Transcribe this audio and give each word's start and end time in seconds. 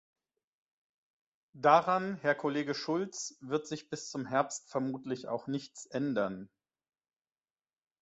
Daran, 1.53 2.15
Herr 2.15 2.33
Kollege 2.33 2.73
Schulz, 2.73 3.37
wird 3.39 3.67
sich 3.67 3.87
bis 3.87 4.09
zum 4.09 4.25
Herbst 4.25 4.67
vermutlich 4.67 5.27
auch 5.27 5.45
nichts 5.45 5.85
ändern. 5.85 6.49